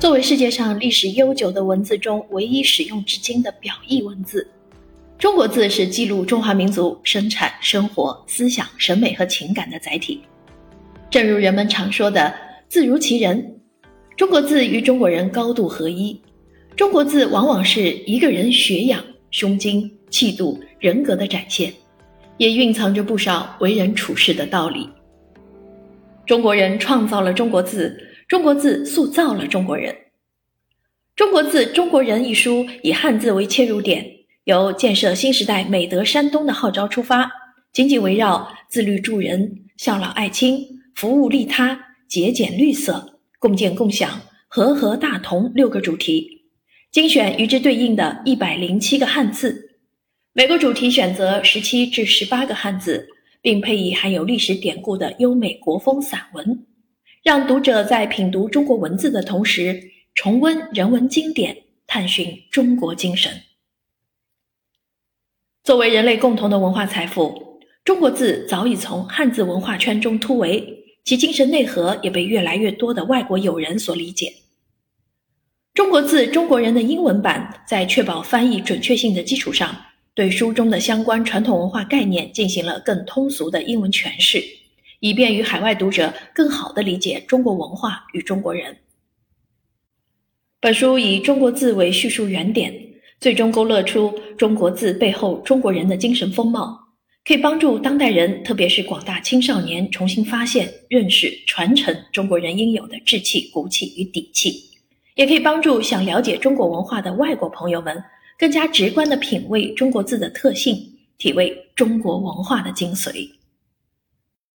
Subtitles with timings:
[0.00, 4.46] 作为世界上历史悠久的文字中唯一使用至今的表意文字，
[5.18, 10.22] 中国字是记录中华民族生产生活、思想、审美和情感的载体。
[11.10, 12.32] 正如人们常说的
[12.70, 13.56] “字如其人”，
[14.16, 16.18] 中国字与中国人高度合一。
[16.76, 19.02] 中国字往往是一个人学养、
[19.32, 21.72] 胸襟、气度、人格的展现，
[22.36, 24.88] 也蕴藏着不少为人处事的道理。
[26.24, 28.04] 中国人创造了中国字。
[28.28, 29.90] 中国字塑造了中国人。
[31.16, 34.06] 《中国字中国人》一书以汉字为切入点，
[34.44, 37.30] 由建设新时代美德山东的号召出发，
[37.72, 40.60] 紧紧围绕自律助人、孝老爱亲、
[40.94, 46.42] 服务利他、节俭绿色、共建共享、和合大同六个主题，
[46.92, 49.78] 精选与之对应的一百零七个汉字，
[50.34, 53.08] 每个主题选择十七至十八个汉字，
[53.40, 56.66] 并配以含有历史典故的优美国风散文。
[57.22, 63.32] 让读者在品读中国文字的同时，重温人文经典，探寻中国精神。
[65.64, 74.32] 作为人类共同的文化财富，中国字早已从汉字文化圈中突围，其精神内核也被越来越多的外国友人所理解。
[75.74, 79.76] 中国字中国人的英文版在确保翻译准确性的基础上，
[80.14, 84.57] 对书中的相关传统文化概念进行了更通俗的英文诠释。
[85.00, 88.76] 以便于海外读者更好地理解中国文化与中国人。
[90.60, 92.74] 本书以中国字为叙述原点，
[93.20, 96.76] 最终勾勒出中国字背后中国人的精神风貌，
[97.24, 104.52] 可以帮助当代人，特别是广大青少年重新发现、认识、传承中国人应有的志气、骨气与底气，
[105.14, 108.02] 也可以帮助想了解中国文化的外国朋友们，
[108.36, 110.76] 更加直观地品味中国字的特性，
[111.18, 113.30] 体味中国文化的精髓。